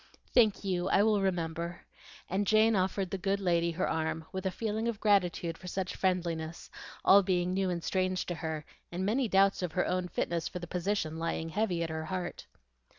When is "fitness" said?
10.07-10.47